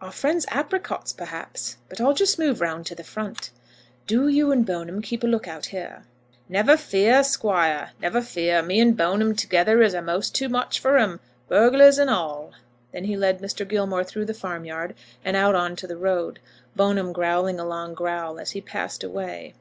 [0.00, 1.76] "Our friend's apricots, perhaps.
[1.88, 3.52] But I'll just move round to the front.
[4.08, 6.02] Do you and Bone'm keep a look out here."
[6.48, 8.60] "Never fear, Squire; never fear.
[8.60, 12.54] Me and Bone'm together is a'most too much for 'em, bugglars and all."
[12.90, 13.64] Then he led Mr.
[13.68, 16.40] Gilmore through the farmyard, and out on to the road,
[16.74, 19.54] Bone'm growling a low growl as he passed away.